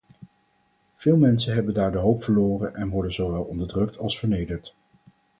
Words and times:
Veel 0.93 1.17
mensen 1.17 1.53
hebben 1.53 1.73
daar 1.73 1.91
de 1.91 1.97
hoop 1.97 2.23
verloren 2.23 2.75
en 2.75 2.89
worden 2.89 3.11
zowel 3.11 3.41
onderdrukt 3.43 3.97
als 3.97 4.19
vernederd. 4.19 4.75